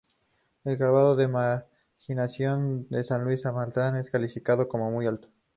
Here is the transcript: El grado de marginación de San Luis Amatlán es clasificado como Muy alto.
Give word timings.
El 0.63 0.77
grado 0.77 1.15
de 1.15 1.27
marginación 1.27 2.87
de 2.89 3.03
San 3.03 3.23
Luis 3.23 3.45
Amatlán 3.45 3.97
es 3.97 4.09
clasificado 4.09 4.67
como 4.67 4.89
Muy 4.89 5.05
alto. 5.05 5.27